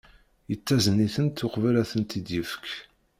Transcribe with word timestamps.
Yettazen-iten 0.49 1.33
uqbel 1.45 1.75
ad 1.81 1.87
ten-id-yefk. 1.89 2.67